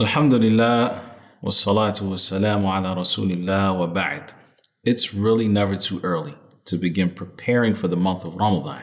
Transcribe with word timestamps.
Alhamdulillah, 0.00 1.02
wassalatu 1.44 2.08
wassalamu 2.08 2.64
ala 2.74 2.96
rasulillah 2.96 3.78
wa 3.78 3.86
ba'd. 3.86 4.32
It's 4.82 5.12
really 5.12 5.46
never 5.46 5.76
too 5.76 6.00
early 6.02 6.34
to 6.64 6.78
begin 6.78 7.10
preparing 7.10 7.74
for 7.74 7.86
the 7.86 7.98
month 7.98 8.24
of 8.24 8.34
Ramadan. 8.34 8.82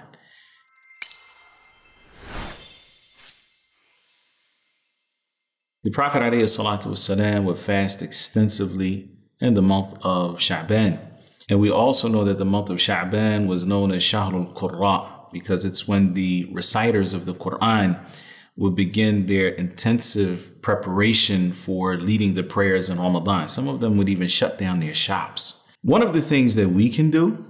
The 5.84 5.90
Prophet 5.90 6.22
والسلام, 6.22 7.46
would 7.46 7.58
fast 7.58 8.04
extensively 8.04 9.10
in 9.42 9.56
the 9.56 9.64
month 9.64 9.96
of 10.04 10.38
Sha'ban. 10.38 11.00
And 11.50 11.60
we 11.60 11.72
also 11.72 12.08
know 12.08 12.24
that 12.26 12.38
the 12.38 12.46
month 12.46 12.70
of 12.70 12.78
Sha'ban 12.78 13.48
was 13.48 13.66
known 13.66 13.92
as 13.92 14.04
Shahrul 14.04 14.54
Qurra 14.54 15.32
because 15.32 15.66
it's 15.66 15.88
when 15.88 16.14
the 16.14 16.48
reciters 16.54 17.16
of 17.16 17.26
the 17.26 17.34
Quran 17.34 18.00
would 18.58 18.76
begin 18.76 19.28
their 19.28 19.50
intensive 19.50 20.62
preparation 20.62 21.54
for 21.54 21.96
leading 21.96 22.34
the 22.34 22.44
prayers 22.44 22.90
in 22.90 23.00
Ramadan. 23.00 23.48
Some 23.48 23.68
of 23.68 23.80
them 23.80 23.98
would 23.98 24.10
even 24.10 24.28
shut 24.28 24.58
down 24.58 24.80
their 24.80 24.96
shops. 24.96 25.62
One 25.84 26.02
of 26.02 26.12
the 26.14 26.22
things 26.22 26.56
that 26.56 26.70
we 26.70 26.90
can 26.90 27.12
do 27.12 27.46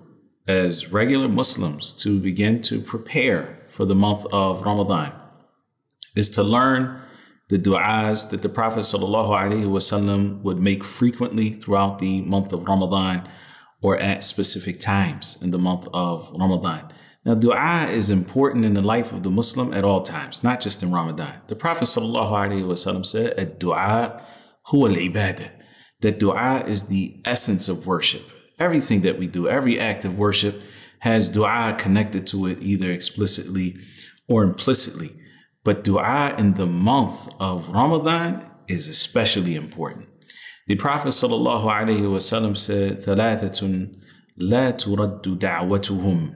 as 0.48 0.92
regular 0.92 1.30
Muslims 1.30 1.94
to 1.96 2.20
begin 2.20 2.62
to 2.64 2.82
prepare 2.82 3.58
for 3.72 3.86
the 3.86 3.96
month 3.96 4.26
of 4.34 4.62
Ramadan 4.62 5.14
is 6.16 6.30
to 6.32 6.44
learn 6.44 7.02
the 7.50 7.58
du'as 7.58 8.30
that 8.30 8.42
the 8.42 8.50
Prophet 8.50 8.80
ﷺ 8.80 10.42
would 10.42 10.60
make 10.60 10.84
frequently 10.84 11.52
throughout 11.52 12.00
the 12.00 12.22
month 12.22 12.52
of 12.52 12.68
Ramadan 12.68 13.28
or 13.82 13.98
at 13.98 14.24
specific 14.24 14.80
times 14.80 15.38
in 15.42 15.52
the 15.52 15.60
month 15.60 15.88
of 15.94 16.30
Ramadan. 16.38 16.92
Now, 17.27 17.35
dua 17.35 17.87
is 17.89 18.11
important 18.11 18.65
in 18.65 18.75
the 18.75 18.83
life 18.83 19.13
of 19.13 19.23
the 19.23 19.31
Muslim 19.31 19.73
at 19.73 19.85
all 19.85 20.03
times, 20.03 20.43
not 20.43 20.61
just 20.61 20.83
in 20.83 20.91
Ramadan. 20.91 21.41
The 21.47 21.55
Prophet 21.55 21.85
ﷺ 21.85 23.07
said, 23.07 23.59
dua 23.61 24.25
huwa 24.67 24.91
al-ibadah. 24.91 25.51
That 26.01 26.19
dua 26.19 26.65
is 26.67 26.85
the 26.85 27.21
essence 27.25 27.69
of 27.69 27.87
worship. 27.87 28.23
Everything 28.59 29.03
that 29.03 29.21
we 29.21 29.29
do, 29.29 29.49
every 29.49 29.79
act 29.79 30.05
of 30.05 30.19
worship 30.19 30.61
has 30.99 31.31
dua 31.31 31.77
connected 31.79 32.27
to 32.29 32.47
it, 32.47 32.59
either 32.61 32.91
explicitly 32.91 33.77
or 34.27 34.43
implicitly. 34.43 35.17
But 35.63 35.85
dua 35.85 36.35
in 36.39 36.55
the 36.55 36.67
month 36.67 37.29
of 37.39 37.69
Ramadan 37.69 38.45
is 38.67 38.89
especially 38.89 39.55
important. 39.55 40.09
The 40.67 40.75
Prophet 40.75 41.09
ﷺ 41.09 42.59
said, 42.59 42.99
ثَلَاثَةٌ 42.99 43.97
لَا 44.41 44.73
تُرَدُّ 44.73 45.39
دَعْوَتُهُمْ 45.39 46.35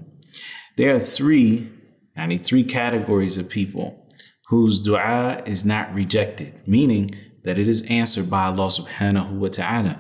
there 0.82 0.96
are 0.96 1.00
three, 1.00 1.70
I 2.18 2.26
need 2.26 2.44
three 2.44 2.64
categories 2.64 3.38
of 3.38 3.48
people 3.48 4.04
whose 4.48 4.80
dua 4.80 5.44
is 5.46 5.64
not 5.64 5.94
rejected, 5.94 6.60
meaning 6.66 7.12
that 7.44 7.60
it 7.60 7.68
is 7.68 7.84
answered 7.84 8.32
by 8.32 8.46
Allah 8.46 8.66
subhanahu 8.66 9.34
wa 9.34 9.50
ta'ala. 9.50 10.00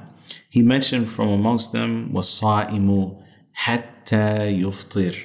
He 0.49 0.63
mentioned 0.63 1.07
from 1.07 1.29
amongst 1.29 1.71
them 1.71 2.11
wasa'imu 2.11 3.23
hatta 3.51 4.49
yuftir, 4.49 5.23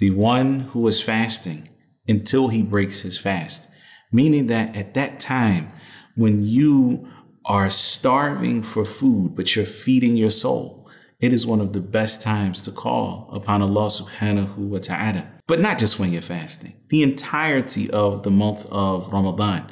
the 0.00 0.10
one 0.10 0.60
who 0.60 0.86
is 0.86 1.00
fasting 1.00 1.70
until 2.06 2.48
he 2.48 2.60
breaks 2.60 3.00
his 3.00 3.16
fast, 3.16 3.66
meaning 4.12 4.48
that 4.48 4.76
at 4.76 4.92
that 4.92 5.18
time 5.18 5.72
when 6.14 6.42
you 6.44 7.08
are 7.46 7.70
starving 7.70 8.62
for 8.62 8.84
food, 8.84 9.34
but 9.34 9.56
you're 9.56 9.64
feeding 9.64 10.14
your 10.14 10.28
soul, 10.28 10.83
it 11.19 11.33
is 11.33 11.45
one 11.45 11.59
of 11.59 11.73
the 11.73 11.81
best 11.81 12.21
times 12.21 12.61
to 12.61 12.71
call 12.71 13.29
upon 13.33 13.61
Allah 13.61 13.87
subhanahu 13.87 14.57
wa 14.57 14.79
ta'ala. 14.79 15.27
But 15.47 15.59
not 15.59 15.77
just 15.77 15.99
when 15.99 16.13
you're 16.13 16.21
fasting, 16.21 16.75
the 16.89 17.03
entirety 17.03 17.89
of 17.91 18.23
the 18.23 18.31
month 18.31 18.65
of 18.71 19.11
Ramadan. 19.11 19.69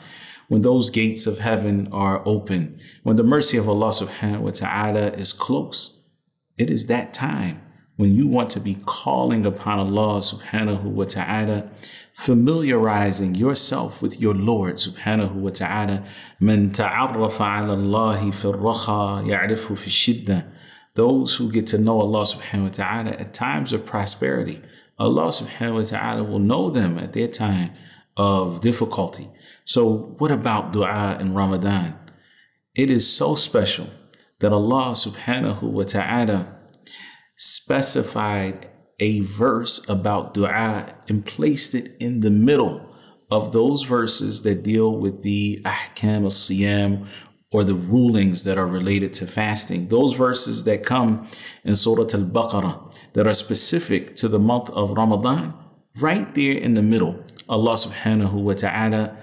When 0.50 0.62
those 0.62 0.90
gates 0.90 1.28
of 1.28 1.40
heaven 1.40 1.90
are 1.92 2.22
open, 2.26 2.80
when 3.04 3.18
the 3.18 3.24
mercy 3.24 3.58
of 3.58 3.68
Allah 3.68 3.90
subhanahu 3.90 4.40
wa 4.40 4.52
ta'ala 4.52 5.08
is 5.10 5.34
close, 5.34 6.02
it 6.58 6.70
is 6.70 6.86
that 6.86 7.14
time 7.14 7.62
when 7.98 8.14
you 8.14 8.28
want 8.28 8.50
to 8.52 8.60
be 8.60 8.78
calling 8.86 9.46
upon 9.46 9.80
Allah 9.80 10.20
subhanahu 10.20 10.84
wa 10.84 11.04
ta'ala, 11.04 11.70
familiarizing 12.14 13.36
yourself 13.36 14.02
with 14.02 14.22
your 14.22 14.34
Lord 14.34 14.76
subhanahu 14.76 15.34
wa 15.34 15.50
ta'ala. 15.50 16.04
من 16.42 16.72
تعرف 16.72 17.42
على 17.42 17.74
الله 17.74 18.32
في 18.32 18.46
الرخاء 18.46 19.26
يعرفه 19.26 19.76
في 19.76 19.88
الشدة 19.88 20.51
those 20.95 21.37
who 21.37 21.51
get 21.51 21.67
to 21.69 21.79
know 21.79 22.01
Allah 22.01 22.23
subhanahu 22.23 22.65
wa 22.65 22.69
ta'ala 22.69 23.11
at 23.11 23.33
times 23.33 23.73
of 23.73 23.87
prosperity, 23.87 24.61
Allah 24.99 25.29
subhanahu 25.29 25.75
wa 25.75 25.85
ta'ala 25.85 26.23
will 26.25 26.39
know 26.39 26.71
them 26.71 26.99
at 26.99 27.13
their 27.13 27.29
time 27.29 27.73
of 28.17 28.61
difficulty. 28.61 29.31
So, 29.65 30.15
what 30.19 30.31
about 30.31 30.73
dua 30.73 31.17
in 31.19 31.35
Ramadan? 31.35 31.99
It 32.75 32.91
is 32.91 33.11
so 33.11 33.35
special 33.35 33.89
that 34.41 34.53
Allah 34.53 34.93
subhanahu 34.93 35.63
wa 35.63 35.85
ta'ala 35.85 36.57
specified 37.37 38.69
a 38.99 39.21
verse 39.21 39.85
about 39.89 40.35
dua 40.35 40.95
and 41.09 41.25
placed 41.25 41.75
it 41.75 41.97
in 41.99 42.21
the 42.21 42.31
middle 42.31 42.89
of 43.31 43.53
those 43.53 43.85
verses 43.85 44.43
that 44.43 44.63
deal 44.63 44.95
with 44.95 45.23
the 45.23 45.61
ahkam 45.65 46.25
al-siyam 46.25 47.07
or 47.52 47.64
the 47.64 47.76
rulings 47.76 48.44
that 48.44 48.58
are 48.58 48.68
related 48.68 49.14
to 49.14 49.28
fasting. 49.28 49.88
Those 49.88 50.14
verses 50.14 50.66
that 50.66 50.86
come 50.86 51.28
in 51.64 51.76
Surah 51.76 52.02
Al 52.14 52.26
Baqarah 52.26 52.94
that 53.14 53.26
are 53.26 53.34
specific 53.34 54.16
to 54.18 54.28
the 54.28 54.40
month 54.40 54.70
of 54.72 54.92
Ramadan, 54.92 55.54
right 56.00 56.34
there 56.36 56.58
in 56.58 56.74
the 56.74 56.82
middle, 56.82 57.24
Allah 57.48 57.74
subhanahu 57.74 58.34
wa 58.34 58.54
ta'ala 58.54 59.18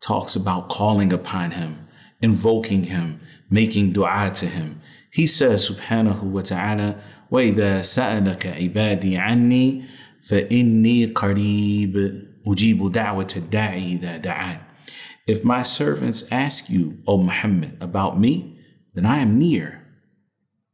talks 0.00 0.34
about 0.34 0.68
calling 0.68 1.12
upon 1.12 1.52
Him, 1.52 1.86
invoking 2.20 2.84
Him, 2.84 3.20
making 3.48 3.92
dua 3.92 4.32
to 4.34 4.46
Him. 4.46 4.80
He 5.10 5.26
says, 5.26 5.68
subhanahu 5.70 6.22
wa 6.22 6.42
ta'ala, 6.42 7.00
وَإِذَا 7.30 7.80
سَأَلَكَ 7.80 8.74
عِبَادِي 8.74 9.16
عَنِّي 9.16 9.84
فَإِنِّي 10.28 11.12
قَرِيبٌ 11.12 11.94
أُجِيبُ 12.46 12.92
دَعْوَةَ 12.92 13.32
الدَّاعِ 13.36 13.72
إِذَا 13.76 14.16
دَعَانِ 14.18 14.58
if 15.27 15.43
my 15.43 15.61
servants 15.61 16.23
ask 16.31 16.69
you, 16.69 16.97
O 17.05 17.17
Muhammad, 17.17 17.77
about 17.81 18.19
me, 18.19 18.59
then 18.93 19.05
I 19.05 19.19
am 19.19 19.37
near. 19.37 19.85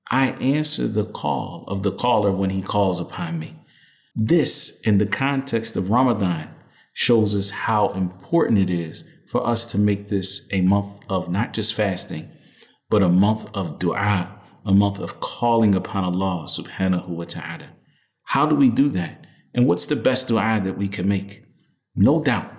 I 0.10 0.28
answer 0.34 0.88
the 0.88 1.06
call 1.06 1.66
of 1.68 1.82
the 1.82 1.92
caller 1.92 2.32
when 2.32 2.52
he 2.52 2.62
calls 2.62 3.00
upon 3.00 3.40
me. 3.40 3.56
This, 4.16 4.80
in 4.82 5.00
the 5.00 5.08
context 5.08 5.76
of 5.76 5.90
Ramadan, 5.90 6.54
shows 6.94 7.36
us 7.36 7.50
how 7.50 7.90
important 7.90 8.60
it 8.60 8.70
is 8.70 9.04
for 9.28 9.46
us 9.46 9.66
to 9.66 9.80
make 9.80 10.10
this 10.10 10.48
a 10.52 10.62
month 10.62 11.00
of 11.10 11.30
not 11.30 11.54
just 11.54 11.74
fasting, 11.74 12.30
but 12.92 13.02
a 13.02 13.10
month 13.10 13.50
of 13.56 13.80
dua, 13.80 14.40
a 14.64 14.72
month 14.72 15.00
of 15.00 15.20
calling 15.20 15.74
upon 15.74 16.04
Allah 16.04 16.46
subhanahu 16.48 17.08
wa 17.08 17.26
ta'ala. 17.26 17.70
How 18.26 18.46
do 18.46 18.56
we 18.56 18.70
do 18.70 18.90
that? 18.90 19.26
And 19.56 19.66
what's 19.66 19.88
the 19.88 19.96
best 19.96 20.28
dua 20.28 20.62
that 20.64 20.78
we 20.78 20.88
can 20.88 21.08
make? 21.08 21.44
No 21.96 22.22
doubt, 22.22 22.54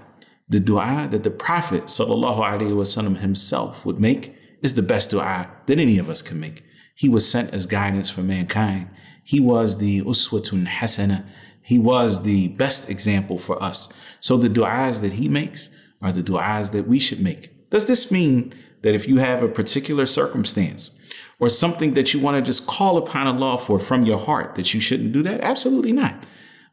the 0.47 0.59
dua 0.59 1.07
that 1.11 1.23
the 1.23 1.29
Prophet 1.29 1.83
وسلم, 1.83 3.19
himself 3.19 3.85
would 3.85 3.99
make 3.99 4.35
is 4.61 4.73
the 4.73 4.81
best 4.81 5.11
dua 5.11 5.49
that 5.67 5.79
any 5.79 5.97
of 5.97 6.09
us 6.09 6.21
can 6.21 6.39
make. 6.39 6.63
He 6.95 7.07
was 7.07 7.29
sent 7.29 7.53
as 7.53 7.65
guidance 7.65 8.09
for 8.09 8.21
mankind. 8.21 8.89
He 9.23 9.39
was 9.39 9.77
the 9.77 10.01
uswatun 10.01 10.67
hasana. 10.67 11.25
He 11.61 11.77
was 11.77 12.23
the 12.23 12.49
best 12.49 12.89
example 12.89 13.37
for 13.37 13.61
us. 13.61 13.89
So 14.19 14.37
the 14.37 14.49
du'as 14.49 15.01
that 15.01 15.13
he 15.13 15.29
makes 15.29 15.69
are 16.01 16.11
the 16.11 16.23
du'as 16.23 16.71
that 16.71 16.87
we 16.87 16.99
should 16.99 17.21
make. 17.21 17.69
Does 17.69 17.85
this 17.85 18.11
mean 18.11 18.53
that 18.81 18.95
if 18.95 19.07
you 19.07 19.17
have 19.17 19.43
a 19.43 19.47
particular 19.47 20.05
circumstance 20.05 20.91
or 21.39 21.47
something 21.47 21.93
that 21.93 22.13
you 22.13 22.19
want 22.19 22.37
to 22.37 22.41
just 22.41 22.65
call 22.65 22.97
upon 22.97 23.27
Allah 23.27 23.59
for 23.59 23.79
from 23.79 24.03
your 24.03 24.17
heart 24.17 24.55
that 24.55 24.73
you 24.73 24.79
shouldn't 24.79 25.11
do 25.11 25.21
that? 25.23 25.41
Absolutely 25.41 25.91
not. 25.91 26.25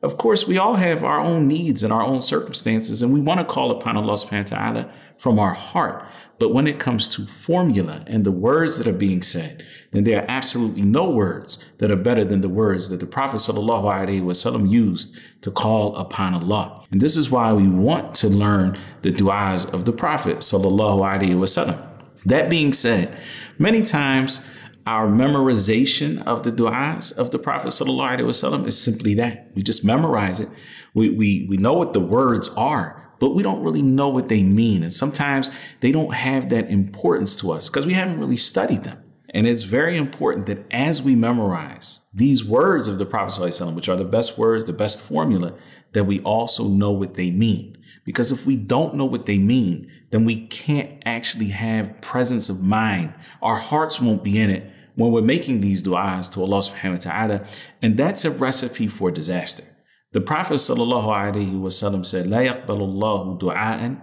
Of 0.03 0.17
course, 0.17 0.47
we 0.47 0.57
all 0.57 0.75
have 0.75 1.03
our 1.03 1.19
own 1.19 1.47
needs 1.47 1.83
and 1.83 1.93
our 1.93 2.01
own 2.01 2.21
circumstances, 2.21 3.03
and 3.03 3.13
we 3.13 3.21
want 3.21 3.39
to 3.39 3.45
call 3.45 3.69
upon 3.69 3.97
Allah 3.97 4.13
subhanahu 4.13 4.51
wa 4.51 4.57
ta'ala 4.57 4.93
from 5.19 5.37
our 5.37 5.53
heart. 5.53 6.07
But 6.39 6.55
when 6.55 6.65
it 6.65 6.79
comes 6.79 7.07
to 7.09 7.27
formula 7.27 8.03
and 8.07 8.23
the 8.23 8.31
words 8.31 8.79
that 8.79 8.87
are 8.87 8.93
being 8.93 9.21
said, 9.21 9.63
then 9.91 10.03
there 10.03 10.19
are 10.19 10.25
absolutely 10.27 10.81
no 10.81 11.07
words 11.07 11.63
that 11.77 11.91
are 11.91 11.95
better 11.95 12.25
than 12.25 12.41
the 12.41 12.49
words 12.49 12.89
that 12.89 12.99
the 12.99 13.05
Prophet 13.05 13.35
wasallam 13.35 14.71
used 14.71 15.19
to 15.41 15.51
call 15.51 15.95
upon 15.95 16.33
Allah. 16.33 16.83
And 16.89 16.99
this 16.99 17.15
is 17.15 17.29
why 17.29 17.53
we 17.53 17.67
want 17.67 18.15
to 18.15 18.27
learn 18.27 18.79
the 19.03 19.11
du'as 19.11 19.71
of 19.71 19.85
the 19.85 19.93
Prophet 19.93 20.37
wasallam. 20.37 21.87
That 22.25 22.49
being 22.49 22.73
said, 22.73 23.15
many 23.59 23.83
times 23.83 24.43
our 24.85 25.07
memorization 25.07 26.23
of 26.25 26.43
the 26.43 26.51
du'as 26.51 27.15
of 27.17 27.31
the 27.31 27.39
Prophet 27.39 27.67
wasallam 27.67 28.67
is 28.67 28.81
simply 28.81 29.13
that. 29.15 29.51
We 29.55 29.61
just 29.61 29.83
memorize 29.83 30.39
it. 30.39 30.49
We, 30.93 31.09
we, 31.09 31.45
we 31.49 31.57
know 31.57 31.73
what 31.73 31.93
the 31.93 31.99
words 31.99 32.49
are, 32.49 33.13
but 33.19 33.35
we 33.35 33.43
don't 33.43 33.63
really 33.63 33.81
know 33.81 34.09
what 34.09 34.29
they 34.29 34.43
mean. 34.43 34.83
And 34.83 34.93
sometimes 34.93 35.51
they 35.81 35.91
don't 35.91 36.13
have 36.13 36.49
that 36.49 36.69
importance 36.69 37.35
to 37.37 37.51
us 37.51 37.69
because 37.69 37.85
we 37.85 37.93
haven't 37.93 38.19
really 38.19 38.37
studied 38.37 38.83
them. 38.83 39.01
And 39.33 39.47
it's 39.47 39.63
very 39.63 39.97
important 39.97 40.45
that 40.47 40.65
as 40.71 41.01
we 41.01 41.15
memorize 41.15 41.99
these 42.13 42.43
words 42.43 42.87
of 42.87 42.97
the 42.97 43.05
Prophet, 43.05 43.39
ﷺ, 43.39 43.75
which 43.75 43.87
are 43.87 43.95
the 43.95 44.03
best 44.03 44.37
words, 44.37 44.65
the 44.65 44.73
best 44.73 45.01
formula, 45.01 45.53
that 45.92 46.04
we 46.04 46.20
also 46.20 46.68
know 46.68 46.90
what 46.90 47.14
they 47.14 47.30
mean. 47.30 47.76
Because 48.04 48.30
if 48.30 48.46
we 48.46 48.56
don't 48.56 48.94
know 48.94 49.04
what 49.04 49.26
they 49.26 49.38
mean, 49.38 49.90
then 50.10 50.24
we 50.24 50.46
can't 50.46 51.02
actually 51.04 51.48
have 51.48 52.00
presence 52.00 52.48
of 52.48 52.62
mind. 52.62 53.14
Our 53.42 53.56
hearts 53.56 54.00
won't 54.00 54.22
be 54.22 54.38
in 54.40 54.50
it 54.50 54.70
when 54.94 55.10
we're 55.10 55.22
making 55.22 55.60
these 55.60 55.82
du'as 55.82 56.32
to 56.32 56.42
Allah 56.42 56.58
subhanahu 56.58 56.92
wa 56.92 57.10
ta'ala. 57.10 57.46
And 57.82 57.96
that's 57.96 58.24
a 58.24 58.30
recipe 58.30 58.88
for 58.88 59.10
disaster. 59.10 59.64
The 60.12 60.20
Prophet 60.20 60.54
sallallahu 60.54 61.06
alaihi 61.06 61.60
wasallam 61.60 62.06
said, 62.06 62.26
لا 62.26 62.40
يقبل 62.40 62.80
الله 62.80 63.38
دعاء 63.38 63.96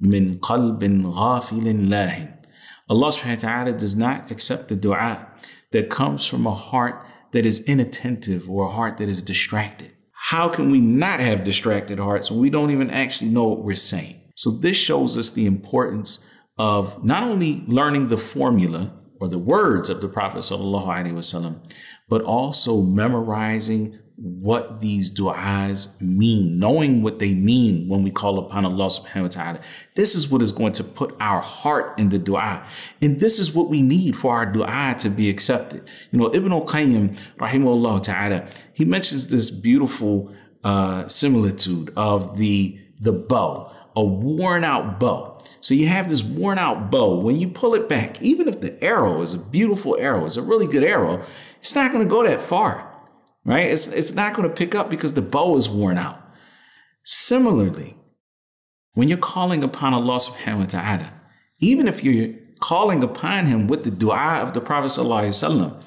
من 0.00 0.38
قلب 0.40 1.12
غافل 1.12 1.88
لاهٍ. 1.88 2.38
Allah 2.88 3.08
subhanahu 3.08 3.42
wa 3.42 3.48
ta'ala 3.48 3.72
does 3.72 3.94
not 3.94 4.30
accept 4.30 4.68
the 4.68 4.76
dua 4.76 5.28
that 5.70 5.90
comes 5.90 6.26
from 6.26 6.46
a 6.46 6.54
heart 6.54 7.06
that 7.32 7.46
is 7.46 7.60
inattentive 7.60 8.48
or 8.50 8.66
a 8.66 8.70
heart 8.70 8.96
that 8.96 9.08
is 9.08 9.22
distracted. 9.22 9.92
How 10.27 10.49
can 10.49 10.69
we 10.71 10.81
not 10.81 11.21
have 11.21 11.45
distracted 11.45 11.99
hearts 11.99 12.29
when 12.29 12.41
we 12.41 12.49
don't 12.49 12.71
even 12.71 12.89
actually 12.89 13.31
know 13.31 13.45
what 13.45 13.63
we're 13.63 13.75
saying? 13.75 14.19
So 14.35 14.51
this 14.51 14.75
shows 14.75 15.17
us 15.17 15.29
the 15.29 15.45
importance 15.45 16.19
of 16.57 17.01
not 17.01 17.23
only 17.23 17.63
learning 17.65 18.09
the 18.09 18.17
formula 18.17 18.91
or 19.21 19.29
the 19.29 19.37
words 19.37 19.89
of 19.89 20.01
the 20.01 20.09
Prophet 20.09 20.43
but 22.09 22.21
also 22.23 22.81
memorizing 22.81 23.99
what 24.17 24.81
these 24.81 25.11
du'as 25.11 25.89
mean, 26.01 26.57
knowing 26.57 27.03
what 27.03 27.19
they 27.19 27.35
mean 27.35 27.87
when 27.87 28.01
we 28.01 28.09
call 28.09 28.39
upon 28.39 28.65
Allah 28.65 28.87
subhanahu 28.87 29.21
wa 29.21 29.27
ta'ala. 29.27 29.59
This 29.93 30.15
is 30.15 30.27
what 30.27 30.41
is 30.41 30.51
going 30.51 30.73
to 30.73 30.83
put 30.83 31.15
our 31.19 31.39
heart 31.39 31.97
in 31.99 32.09
the 32.09 32.17
du'a. 32.17 32.65
And 32.99 33.19
this 33.19 33.37
is 33.37 33.53
what 33.53 33.69
we 33.69 33.83
need 33.83 34.17
for 34.17 34.33
our 34.33 34.51
du'a 34.51 34.97
to 34.97 35.09
be 35.09 35.29
accepted. 35.29 35.87
You 36.11 36.17
know, 36.17 36.33
Ibn 36.33 36.51
al-Qayyim, 36.51 37.15
rahimahullah 37.37 38.01
ta'ala, 38.01 38.47
he 38.73 38.85
mentions 38.85 39.27
this 39.27 39.51
beautiful 39.51 40.33
uh, 40.63 41.07
similitude 41.07 41.93
of 41.95 42.37
the, 42.37 42.79
the 42.99 43.13
bow, 43.13 43.71
a 43.95 44.03
worn 44.03 44.63
out 44.63 44.99
bow. 44.99 45.37
So 45.61 45.75
you 45.75 45.87
have 45.89 46.09
this 46.09 46.23
worn 46.23 46.57
out 46.57 46.89
bow. 46.89 47.19
When 47.19 47.35
you 47.35 47.49
pull 47.49 47.75
it 47.75 47.87
back, 47.87 48.19
even 48.23 48.47
if 48.47 48.61
the 48.61 48.83
arrow 48.83 49.21
is 49.21 49.35
a 49.35 49.39
beautiful 49.39 49.95
arrow, 49.99 50.25
it's 50.25 50.37
a 50.37 50.41
really 50.41 50.65
good 50.65 50.83
arrow, 50.83 51.23
it's 51.59 51.75
not 51.75 51.91
going 51.91 52.03
to 52.03 52.09
go 52.09 52.25
that 52.25 52.41
far 52.41 52.86
right? 53.47 53.71
It's, 53.71 53.87
it's 53.87 54.13
not 54.13 54.35
going 54.35 54.47
to 54.47 54.53
pick 54.53 54.75
up 54.75 54.91
because 54.91 55.13
the 55.13 55.21
bow 55.23 55.55
is 55.55 55.69
worn 55.69 55.97
out. 55.97 56.21
Similarly, 57.03 57.97
when 58.93 59.07
you're 59.07 59.17
calling 59.17 59.63
upon 59.63 59.93
Allah 59.93 60.17
subhanahu 60.17 60.59
wa 60.59 60.65
ta'ala, 60.65 61.13
even 61.59 61.87
if 61.87 62.03
you're 62.03 62.35
calling 62.59 63.03
upon 63.03 63.45
him 63.45 63.67
with 63.67 63.83
the 63.83 63.91
dua 63.91 64.41
of 64.41 64.53
the 64.53 64.61
Prophet 64.61 64.87
sallallahu 64.87 65.81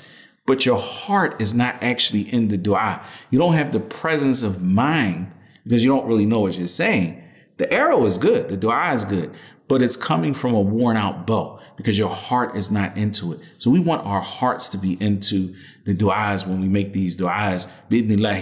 but 0.46 0.64
your 0.64 0.78
heart 0.78 1.40
is 1.40 1.52
not 1.54 1.80
actually 1.82 2.22
in 2.32 2.48
the 2.48 2.56
dua, 2.56 3.04
you 3.30 3.38
don't 3.38 3.52
have 3.52 3.72
the 3.72 3.80
presence 3.80 4.42
of 4.42 4.62
mind 4.62 5.30
because 5.64 5.84
you 5.84 5.90
don't 5.90 6.06
really 6.06 6.26
know 6.26 6.40
what 6.40 6.56
you're 6.56 6.66
saying. 6.66 7.22
The 7.58 7.70
arrow 7.72 8.04
is 8.06 8.16
good, 8.16 8.48
the 8.48 8.56
dua 8.56 8.94
is 8.94 9.04
good, 9.04 9.30
but 9.70 9.82
it's 9.82 9.94
coming 9.94 10.34
from 10.34 10.52
a 10.52 10.60
worn 10.60 10.96
out 10.96 11.28
bow 11.28 11.60
because 11.76 11.96
your 11.96 12.08
heart 12.08 12.56
is 12.56 12.72
not 12.72 12.96
into 12.96 13.32
it. 13.32 13.38
So 13.58 13.70
we 13.70 13.78
want 13.78 14.04
our 14.04 14.20
hearts 14.20 14.68
to 14.70 14.78
be 14.78 15.00
into 15.00 15.54
the 15.84 15.94
du'as 15.94 16.44
when 16.44 16.60
we 16.60 16.66
make 16.66 16.92
these 16.92 17.16
du'as. 17.16 17.68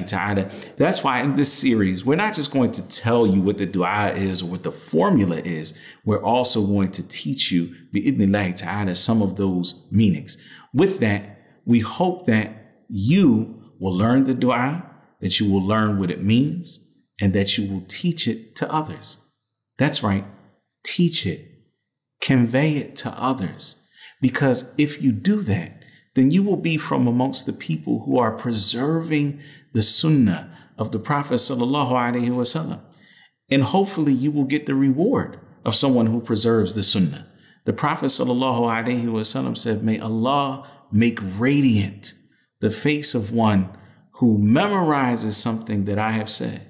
ta'ala. 0.07 0.51
That's 0.79 1.05
why 1.05 1.21
in 1.21 1.37
this 1.37 1.53
series, 1.53 2.03
we're 2.03 2.17
not 2.17 2.33
just 2.33 2.51
going 2.51 2.73
to 2.73 2.89
tell 2.89 3.27
you 3.27 3.43
what 3.43 3.59
the 3.59 3.67
du'a 3.67 4.17
is 4.17 4.41
or 4.43 4.47
what 4.47 4.63
the 4.63 4.73
formula 4.73 5.37
is. 5.37 5.75
We're 6.07 6.25
also 6.25 6.67
going 6.67 6.93
to 6.93 7.03
teach 7.03 7.53
you 7.53 7.75
ta'ala 7.93 8.95
some 8.95 9.21
of 9.21 9.37
those 9.37 9.87
meanings. 9.91 10.39
With 10.73 11.01
that, 11.01 11.43
we 11.67 11.81
hope 11.81 12.25
that 12.25 12.87
you 12.89 13.71
will 13.79 13.95
learn 13.95 14.25
the 14.25 14.33
du'a, 14.33 14.83
that 15.21 15.39
you 15.39 15.53
will 15.53 15.63
learn 15.63 15.99
what 15.99 16.11
it 16.11 16.25
means, 16.25 16.83
and 17.21 17.35
that 17.35 17.59
you 17.59 17.71
will 17.71 17.85
teach 17.87 18.27
it 18.27 18.57
to 18.57 18.73
others. 18.73 19.19
That's 19.77 20.03
right 20.03 20.25
teach 20.83 21.27
it, 21.27 21.47
convey 22.21 22.77
it 22.77 22.97
to 22.97 23.11
others. 23.11 23.77
Because 24.21 24.73
if 24.77 25.01
you 25.03 25.13
do 25.13 25.43
that, 25.43 25.83
then 26.15 26.31
you 26.31 26.43
will 26.43 26.57
be 26.57 26.77
from 26.77 27.07
amongst 27.07 27.47
the 27.47 27.53
people 27.53 28.03
who 28.05 28.19
are 28.19 28.33
preserving 28.33 29.41
the 29.73 29.83
sunnah 29.83 30.51
of 30.77 30.91
the 30.91 30.99
Prophet 30.99 31.35
sallallahu 31.35 31.93
alaihi 31.93 32.31
wasallam. 32.31 32.81
And 33.51 33.63
hopefully 33.63 34.13
you 34.13 34.31
will 34.31 34.45
get 34.45 34.67
the 34.67 34.75
reward 34.75 35.39
of 35.65 35.77
someone 35.77 36.07
who 36.07 36.21
preserves 36.21 36.75
the 36.75 36.83
sunnah. 36.83 37.27
The 37.65 37.73
Prophet 37.73 38.07
sallallahu 38.07 38.61
alaihi 38.61 39.05
wasallam 39.05 39.57
said, 39.57 39.85
may 39.85 40.01
Allah 40.01 40.69
make 40.91 41.19
radiant 41.39 42.15
the 42.61 42.71
face 42.71 43.15
of 43.15 43.33
one 43.33 43.77
who 44.15 44.39
memorizes 44.39 45.35
something 45.35 45.85
that 45.85 45.99
I 45.99 46.13
have 46.13 46.29
said 46.29 46.67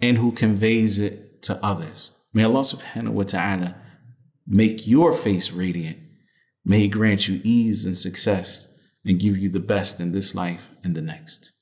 and 0.00 0.18
who 0.18 0.30
conveys 0.32 0.98
it 0.98 1.42
to 1.42 1.58
others. 1.64 2.12
May 2.32 2.44
Allah 2.44 2.60
subhanahu 2.60 3.12
wa 3.12 3.24
ta'ala 3.24 3.76
make 4.46 4.86
your 4.86 5.12
face 5.12 5.50
radiant. 5.50 5.98
May 6.64 6.80
He 6.80 6.88
grant 6.88 7.28
you 7.28 7.40
ease 7.42 7.84
and 7.84 7.96
success 7.96 8.68
and 9.04 9.18
give 9.18 9.36
you 9.36 9.48
the 9.48 9.60
best 9.60 10.00
in 10.00 10.12
this 10.12 10.34
life 10.34 10.68
and 10.84 10.94
the 10.94 11.02
next. 11.02 11.52